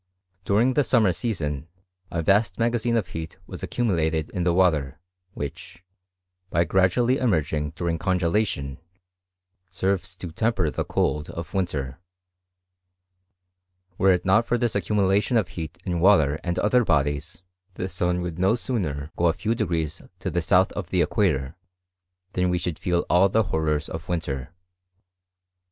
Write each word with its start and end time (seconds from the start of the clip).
During 0.45 0.73
the 0.73 0.83
summer 0.83 1.13
season 1.13 1.67
a 2.09 2.23
vast 2.23 2.57
magazine 2.57 2.97
of 2.97 3.09
heat 3.09 3.37
was 3.45 3.61
accumu 3.61 3.91
lated 3.95 4.31
in 4.31 4.43
the 4.43 4.51
water^ 4.51 4.95
which, 5.35 5.83
by 6.49 6.63
gradually 6.63 7.17
emerging 7.19 7.73
VOL. 7.73 7.87
I. 7.87 7.91
V 7.91 7.97
322 7.99 7.99
BISTOKT 8.01 8.23
OF 8.25 8.31
CnEMXSTRT. 8.31 8.55
during 8.57 8.77
congelation, 8.79 8.81
serves 9.69 10.15
to 10.15 10.31
temper 10.31 10.71
the 10.71 10.83
cold 10.83 11.29
of 11.29 11.51
wint^. 11.51 11.97
Were 13.99 14.13
it 14.13 14.25
not 14.25 14.47
for 14.47 14.57
this 14.57 14.73
accumulation 14.73 15.37
of 15.37 15.49
heat 15.49 15.77
in 15.85 15.99
water 15.99 16.39
and 16.43 16.57
other 16.57 16.83
bodies, 16.83 17.43
the 17.75 17.87
sun 17.87 18.21
would 18.21 18.39
no 18.39 18.55
sooner 18.55 19.11
go 19.15 19.27
a 19.27 19.33
few 19.33 19.53
degrees 19.53 20.01
to 20.17 20.31
the 20.31 20.41
south 20.41 20.71
of 20.71 20.89
the 20.89 21.03
equator, 21.03 21.55
than 22.33 22.49
we 22.49 22.57
should 22.57 22.79
feel 22.79 23.05
all 23.07 23.29
the 23.29 23.43
horrors 23.53 23.87
of 23.87 24.09
winter. 24.09 24.51